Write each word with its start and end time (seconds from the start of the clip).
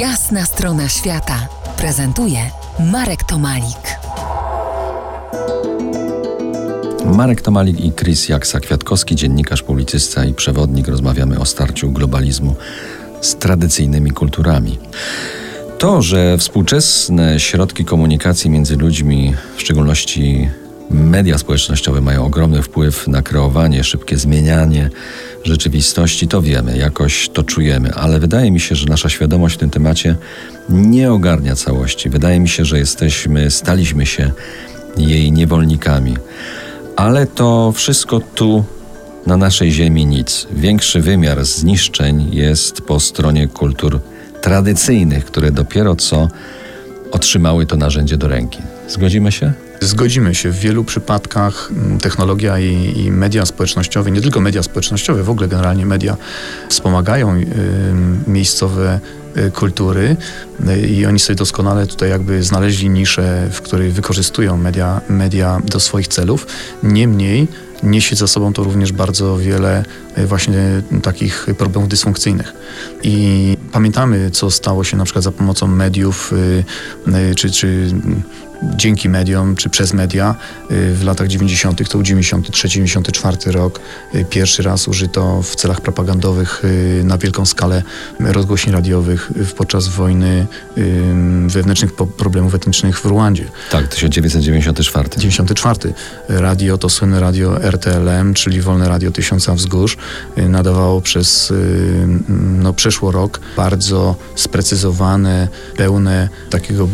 Jasna 0.00 0.44
strona 0.46 0.88
świata 0.88 1.48
prezentuje 1.76 2.38
Marek 2.92 3.24
Tomalik. 3.24 3.98
Marek 7.04 7.40
Tomalik 7.42 7.80
i 7.80 7.92
Chris 7.92 8.28
Jaksa-Kwiatkowski, 8.28 9.14
dziennikarz, 9.14 9.62
publicysta 9.62 10.24
i 10.24 10.34
przewodnik. 10.34 10.88
Rozmawiamy 10.88 11.38
o 11.38 11.44
starciu 11.44 11.90
globalizmu 11.90 12.54
z 13.20 13.34
tradycyjnymi 13.36 14.10
kulturami. 14.10 14.78
To, 15.78 16.02
że 16.02 16.38
współczesne 16.38 17.40
środki 17.40 17.84
komunikacji 17.84 18.50
między 18.50 18.76
ludźmi, 18.76 19.34
w 19.56 19.60
szczególności 19.60 20.50
media 20.90 21.38
społecznościowe, 21.38 22.00
mają 22.00 22.24
ogromny 22.24 22.62
wpływ 22.62 23.08
na 23.08 23.22
kreowanie, 23.22 23.84
szybkie 23.84 24.16
zmienianie 24.16 24.90
rzeczywistości, 25.44 26.28
to 26.28 26.42
wiemy, 26.42 26.78
jakoś 26.78 27.28
to 27.28 27.42
czujemy, 27.42 27.94
ale 27.94 28.20
wydaje 28.20 28.50
mi 28.50 28.60
się, 28.60 28.74
że 28.74 28.86
nasza 28.86 29.08
świadomość 29.08 29.54
w 29.54 29.58
tym 29.58 29.70
temacie 29.70 30.16
nie 30.68 31.12
ogarnia 31.12 31.56
całości. 31.56 32.10
Wydaje 32.10 32.40
mi 32.40 32.48
się, 32.48 32.64
że 32.64 32.78
jesteśmy, 32.78 33.50
staliśmy 33.50 34.06
się 34.06 34.30
jej 34.96 35.32
niewolnikami. 35.32 36.16
Ale 36.96 37.26
to 37.26 37.72
wszystko 37.72 38.20
tu, 38.20 38.64
na 39.26 39.36
naszej 39.36 39.72
ziemi, 39.72 40.06
nic. 40.06 40.46
Większy 40.52 41.00
wymiar 41.00 41.44
zniszczeń 41.44 42.28
jest 42.34 42.80
po 42.80 43.00
stronie 43.00 43.48
kultur 43.48 44.00
tradycyjnych, 44.40 45.24
które 45.24 45.50
dopiero 45.50 45.96
co 45.96 46.28
otrzymały 47.12 47.66
to 47.66 47.76
narzędzie 47.76 48.16
do 48.16 48.28
ręki. 48.28 48.58
Zgodzimy 48.88 49.32
się? 49.32 49.65
Zgodzimy 49.80 50.34
się. 50.34 50.50
W 50.50 50.58
wielu 50.58 50.84
przypadkach 50.84 51.70
mm, 51.70 51.98
technologia 51.98 52.58
i, 52.58 53.00
i, 53.00 53.10
media 53.10 53.46
społecznościowe, 53.46 54.10
nie 54.10 54.20
tylko 54.20 54.40
media 54.40 54.62
społecznościowe, 54.62 55.22
w 55.22 55.30
ogóle 55.30 55.48
generalnie 55.48 55.86
media 55.86 56.16
wspomagają 56.68 57.36
y, 57.36 57.44
miejscowe 58.26 59.00
y, 59.36 59.50
kultury 59.50 60.16
y, 60.68 60.86
i 60.86 61.06
oni 61.06 61.18
sobie 61.18 61.36
doskonale 61.36 61.86
tutaj 61.86 62.10
jakby 62.10 62.42
znaleźli 62.42 62.90
niszę, 62.90 63.48
w 63.52 63.60
której 63.60 63.90
wykorzystują 63.90 64.56
media, 64.56 65.00
media 65.08 65.60
do 65.64 65.80
swoich 65.80 66.08
celów. 66.08 66.46
Niemniej 66.82 67.48
niesie 67.82 68.16
za 68.16 68.26
sobą 68.26 68.52
to 68.52 68.64
również 68.64 68.92
bardzo 68.92 69.38
wiele 69.38 69.84
e, 70.14 70.26
właśnie 70.26 70.82
takich 71.02 71.46
problemów 71.58 71.88
dysfunkcyjnych. 71.88 72.52
I 73.02 73.56
pamiętamy, 73.72 74.30
co 74.30 74.50
stało 74.50 74.84
się 74.84 74.96
na 74.96 75.04
przykład 75.04 75.24
za 75.24 75.32
pomocą 75.32 75.66
mediów, 75.66 76.32
e, 77.08 77.14
e, 77.14 77.34
czy, 77.34 77.50
czy 77.50 77.90
dzięki 78.62 79.08
mediom, 79.08 79.56
czy 79.56 79.70
przez 79.70 79.92
media 79.92 80.34
w 80.70 81.00
latach 81.04 81.28
90., 81.28 81.88
to 81.88 81.98
był 81.98 82.02
93-94 82.02 83.50
rok. 83.50 83.80
Pierwszy 84.30 84.62
raz 84.62 84.88
użyto 84.88 85.42
w 85.42 85.56
celach 85.56 85.80
propagandowych 85.80 86.62
na 87.04 87.18
wielką 87.18 87.46
skalę 87.46 87.82
rozgłośni 88.20 88.72
radiowych 88.72 89.30
podczas 89.56 89.88
wojny 89.88 90.46
wewnętrznych 91.46 91.92
problemów 91.94 92.54
etnicznych 92.54 93.00
w 93.00 93.04
Ruandzie. 93.04 93.44
Tak, 93.70 93.88
1994. 93.88 95.08
94. 95.16 95.94
Radio 96.28 96.78
to 96.78 96.88
słynne 96.88 97.20
radio 97.20 97.62
RTLM, 97.62 98.34
czyli 98.34 98.60
Wolne 98.60 98.88
Radio 98.88 99.10
Tysiąca 99.10 99.54
Wzgórz, 99.54 99.96
y, 100.38 100.48
nadawało 100.48 101.00
przez, 101.00 101.50
y, 101.50 102.06
no 102.28 102.72
przeszło 102.72 103.10
rok 103.10 103.40
bardzo 103.56 104.16
sprecyzowane, 104.34 105.48
pełne 105.76 106.28
takiego 106.50 106.88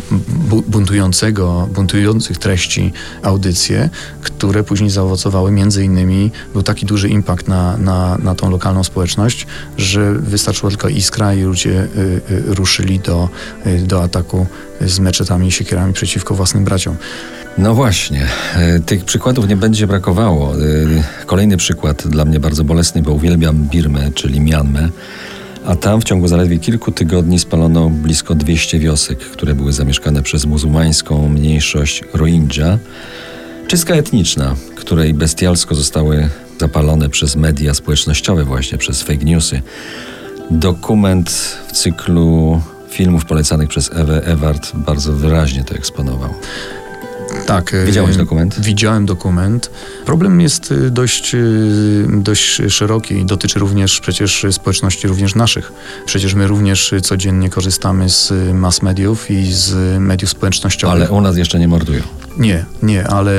buntującego, 0.69 1.52
buntujących 1.75 2.39
treści 2.39 2.93
audycje, 3.23 3.91
które 4.23 4.65
później 4.65 4.91
zaowocowały 4.91 5.51
między 5.51 5.85
innymi, 5.85 6.31
był 6.53 6.63
taki 6.63 6.87
duży 6.87 7.09
impact 7.09 7.49
na, 7.49 7.77
na, 7.77 8.19
na 8.19 8.35
tą 8.35 8.51
lokalną 8.51 8.85
społeczność, 8.85 9.47
że 9.77 10.13
wystarczyła 10.13 10.71
tylko 10.71 10.89
iskra 10.89 11.35
i 11.35 11.43
ludzie 11.43 11.89
y, 11.97 12.21
ruszyli 12.47 13.01
do, 13.01 13.29
do 13.87 14.03
ataku 14.03 14.47
z 14.81 14.99
meczetami 14.99 15.49
i 15.49 15.53
siekierami 15.53 15.93
przeciwko 15.93 16.35
własnym 16.35 16.65
braciom. 16.65 16.97
No 17.59 17.75
właśnie, 17.75 18.27
e, 18.57 18.81
tych 18.81 19.05
przykładów 19.05 19.49
nie 19.49 19.57
będzie 19.57 19.87
brakowało. 19.87 20.55
E, 20.55 20.59
kolejny 21.27 21.57
przykład 21.57 22.09
dla 22.09 22.25
mnie 22.25 22.41
bardzo 22.41 22.65
bolesny, 22.65 23.03
bo 23.03 23.13
uwielbiam 23.13 23.69
Birmę, 23.69 24.11
czyli 24.15 24.41
Mianmę, 24.41 24.89
a 25.67 25.77
tam 25.77 26.01
w 26.01 26.05
ciągu 26.05 26.29
zaledwie 26.29 26.59
kilku 26.59 26.93
tygodni 26.93 27.39
spalono 27.39 27.91
blisko 27.91 28.35
200 28.35 28.79
wiosek, 28.79 29.19
które 29.19 29.55
były 29.55 29.73
zamieszkane 29.73 30.23
przez 30.23 30.47
muzułmańską 30.47 31.29
mniejszość 31.29 32.05
Rohingya. 32.15 32.79
Czystka 33.67 33.95
etniczna, 33.95 34.55
której 34.77 35.15
bestialsko 35.15 35.75
zostały 35.75 36.29
zapalone 36.61 37.09
przez 37.09 37.37
media 37.37 37.75
społecznościowe, 37.75 38.45
właśnie 38.45 38.79
przez 38.79 39.03
fake 39.03 39.25
newsy. 39.25 39.63
Dokument 40.51 41.31
w 41.69 41.73
cyklu 41.73 42.61
filmów 42.91 43.25
polecanych 43.25 43.69
przez 43.69 43.91
Ewę 43.95 44.27
Ewart 44.27 44.73
bardzo 44.75 45.13
wyraźnie 45.13 45.65
to 45.65 45.75
eksponował. 45.75 46.35
Tak. 47.47 47.77
Widziałeś 47.87 48.17
dokument? 48.17 48.61
Widziałem 48.61 49.07
dokument. 49.07 49.71
Problem 50.07 50.41
jest 50.41 50.73
y, 50.73 50.91
dość, 50.91 51.35
y, 51.35 52.07
dość 52.09 52.63
szeroki 52.69 53.15
i 53.15 53.25
dotyczy 53.25 53.59
również 53.59 54.01
przecież 54.01 54.47
społeczności 54.51 55.09
również 55.09 55.35
naszych. 55.35 55.73
Przecież 56.07 56.35
my 56.35 56.47
również 56.47 56.95
codziennie 57.03 57.51
korzystamy 57.51 58.09
z 58.09 58.33
mass 58.55 58.83
mediów 58.83 59.31
i 59.31 59.53
z 59.53 59.99
mediów 60.01 60.31
społecznościowych. 60.31 60.95
Ale 60.95 61.11
u 61.11 61.21
nas 61.21 61.37
jeszcze 61.37 61.59
nie 61.59 61.69
mordują. 61.69 62.03
Nie, 62.39 62.65
nie, 62.83 63.07
ale 63.07 63.33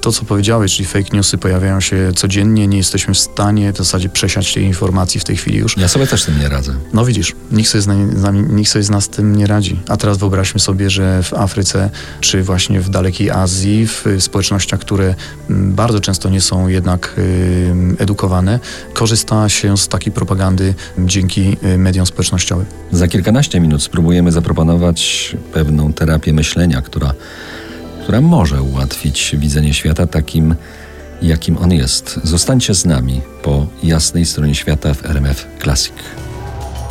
to, 0.00 0.12
co 0.12 0.24
powiedziałeś, 0.24 0.76
czyli 0.76 0.86
fake 0.86 1.16
newsy 1.16 1.38
pojawiają 1.38 1.80
się 1.80 2.12
codziennie, 2.16 2.66
nie 2.66 2.76
jesteśmy 2.76 3.14
w 3.14 3.18
stanie 3.18 3.72
w 3.72 3.76
zasadzie 3.76 4.08
przesiać 4.08 4.54
tej 4.54 4.64
informacji 4.64 5.20
w 5.20 5.24
tej 5.24 5.36
chwili 5.36 5.58
już. 5.58 5.76
Ja 5.76 5.88
sobie 5.88 6.06
też 6.06 6.24
tym 6.24 6.38
nie 6.40 6.48
radzę. 6.48 6.74
No 6.92 7.04
widzisz, 7.04 7.32
nikt 7.52 7.68
sobie, 7.68 7.82
z 7.82 7.86
nami, 8.22 8.42
nikt 8.48 8.70
sobie 8.70 8.82
z 8.82 8.90
nas 8.90 9.08
tym 9.08 9.36
nie 9.36 9.46
radzi. 9.46 9.80
A 9.88 9.96
teraz 9.96 10.18
wyobraźmy 10.18 10.60
sobie, 10.60 10.90
że 10.90 11.22
w 11.22 11.34
Afryce, 11.34 11.90
czy 12.20 12.42
właśnie 12.42 12.80
w 12.80 12.88
dalekiej 12.88 13.30
Azji, 13.30 13.86
w 13.86 14.04
społecznościach, 14.18 14.80
które 14.80 15.14
mm, 15.50 15.74
bardzo 15.74 16.00
często 16.00 16.28
nie 16.28 16.40
są 16.40 16.68
jednak 16.68 17.14
y, 17.18 17.74
edukowane, 17.98 18.60
korzysta 18.92 19.48
się 19.48 19.76
z 19.76 19.88
takiej 19.88 20.12
propagandy 20.12 20.74
dzięki 20.98 21.56
y, 21.64 21.78
mediom 21.78 22.06
społecznościowym. 22.06 22.66
Za 22.92 23.08
kilkanaście 23.08 23.60
minut 23.60 23.82
spróbujemy 23.82 24.32
zaproponować 24.32 25.36
pewną 25.52 25.92
terapię 25.92 26.32
myślenia, 26.32 26.82
która 26.82 27.14
która 28.06 28.20
może 28.20 28.62
ułatwić 28.62 29.36
widzenie 29.38 29.74
świata 29.74 30.06
takim, 30.06 30.54
jakim 31.22 31.58
on 31.58 31.72
jest. 31.72 32.20
Zostańcie 32.22 32.74
z 32.74 32.84
nami 32.84 33.20
po 33.42 33.66
jasnej 33.82 34.26
stronie 34.26 34.54
świata 34.54 34.94
w 34.94 35.04
RMF 35.04 35.46
Classic. 35.62 35.94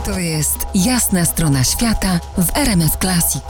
To 0.06 0.20
jest 0.20 0.58
jasna 0.74 1.26
strona 1.26 1.64
świata 1.64 2.20
w 2.38 2.58
RMF 2.58 2.98
Classic. 2.98 3.44